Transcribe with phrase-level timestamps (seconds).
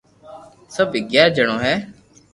[0.75, 1.75] سب اگياري جڻو ھي